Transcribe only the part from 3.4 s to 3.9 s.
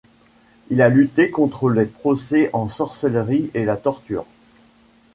et la